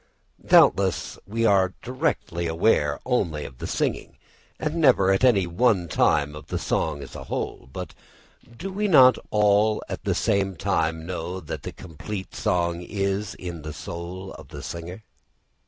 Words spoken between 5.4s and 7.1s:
one time of the song